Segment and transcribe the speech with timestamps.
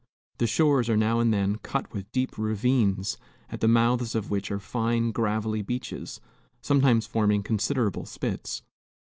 [0.39, 3.19] The shores are now and then cut with deep ravines,
[3.51, 6.19] at the mouths of which are fine, gravelly beaches,
[6.59, 8.63] sometimes forming considerable spits.